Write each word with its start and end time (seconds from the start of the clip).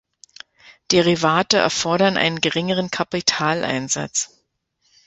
Derivate 0.91 1.57
erfordern 1.57 2.17
einen 2.17 2.41
geringeren 2.41 2.89
Kapitaleinsatz. 2.89 4.41